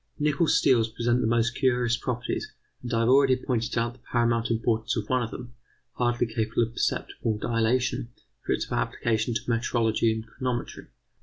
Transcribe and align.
Nickel 0.17 0.47
steels 0.47 0.89
present 0.89 1.21
the 1.21 1.27
most 1.27 1.51
curious 1.53 1.95
properties, 1.95 2.51
and 2.81 2.91
I 2.91 3.01
have 3.01 3.09
already 3.09 3.35
pointed 3.35 3.77
out 3.77 3.93
the 3.93 3.99
paramount 3.99 4.49
importance 4.49 4.95
of 4.97 5.07
one 5.07 5.21
of 5.21 5.29
them, 5.29 5.53
hardly 5.93 6.25
capable 6.25 6.63
of 6.63 6.71
perceptible 6.73 7.37
dilatation, 7.37 8.09
for 8.43 8.51
its 8.51 8.71
application 8.71 9.35
to 9.35 9.41
metrology 9.41 10.11
and 10.11 10.25
chronometry. 10.25 10.87